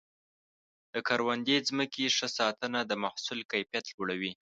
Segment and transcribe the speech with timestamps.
[0.93, 4.31] د کروندې ځمکې ښه ساتنه د محصول کیفیت لوړوي.